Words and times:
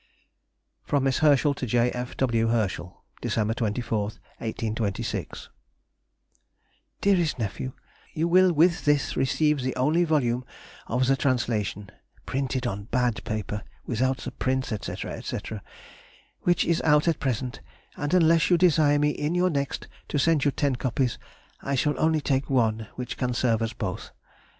FROM 0.81 1.03
MISS 1.03 1.19
HERSCHEL 1.19 1.53
TO 1.53 1.67
J. 1.67 1.91
F. 1.91 2.17
W. 2.17 2.47
HERSCHEL. 2.47 3.03
Dec. 3.21 3.55
24, 3.55 4.01
1826. 4.05 5.49
DEAREST 7.01 7.37
NEPHEW,— 7.37 7.73
You 8.15 8.27
will 8.27 8.51
with 8.51 8.83
this 8.85 9.15
receive 9.15 9.59
the 9.61 9.75
only 9.75 10.03
volume 10.03 10.43
of 10.87 11.05
the 11.05 11.15
translation 11.15 11.91
(printed 12.25 12.65
on 12.65 12.85
bad 12.85 13.23
paper, 13.25 13.61
without 13.85 14.17
the 14.17 14.31
prints, 14.31 14.69
&c., 14.69 14.95
&c.,) 15.21 15.37
which 16.39 16.65
is 16.65 16.81
out 16.81 17.07
at 17.07 17.19
present, 17.19 17.61
and 17.95 18.11
unless 18.15 18.49
you 18.49 18.57
desire 18.57 18.97
me 18.97 19.11
in 19.11 19.35
your 19.35 19.51
next 19.51 19.87
to 20.07 20.17
send 20.17 20.43
you 20.45 20.49
ten 20.49 20.77
copies, 20.77 21.19
I 21.61 21.75
shall 21.75 21.99
only 21.99 22.21
take 22.21 22.49
one 22.49 22.87
which 22.95 23.17
can 23.17 23.35
serve 23.35 23.61
us 23.61 23.73
both. 23.73 24.09